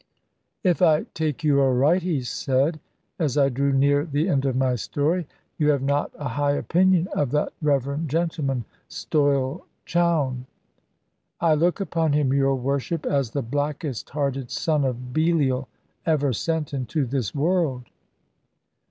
[0.63, 2.79] "If I take you aright," he said,
[3.19, 5.27] as I drew near the end of my story,
[5.59, 10.47] "you have not a high opinion of that reverend gentleman, Stoyle Chowne."
[11.39, 15.67] "I look upon him, your Worship, as the blackest hearted son of Belial
[16.03, 17.83] ever sent into this world."